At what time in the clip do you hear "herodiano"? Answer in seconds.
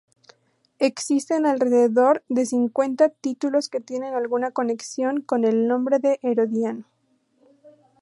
6.23-6.85